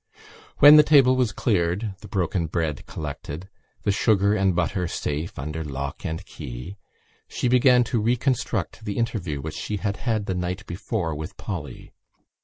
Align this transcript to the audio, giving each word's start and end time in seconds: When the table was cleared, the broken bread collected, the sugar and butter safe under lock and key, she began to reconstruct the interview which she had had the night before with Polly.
When 0.57 0.77
the 0.77 0.81
table 0.81 1.15
was 1.15 1.31
cleared, 1.31 1.93
the 1.99 2.07
broken 2.07 2.47
bread 2.47 2.87
collected, 2.87 3.47
the 3.83 3.91
sugar 3.91 4.33
and 4.33 4.55
butter 4.55 4.87
safe 4.87 5.37
under 5.37 5.63
lock 5.63 6.03
and 6.03 6.25
key, 6.25 6.77
she 7.27 7.47
began 7.47 7.83
to 7.83 8.01
reconstruct 8.01 8.83
the 8.83 8.97
interview 8.97 9.41
which 9.41 9.53
she 9.53 9.77
had 9.77 9.97
had 9.97 10.25
the 10.25 10.33
night 10.33 10.65
before 10.65 11.13
with 11.13 11.37
Polly. 11.37 11.91